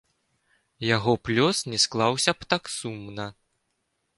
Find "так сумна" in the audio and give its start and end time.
2.55-3.29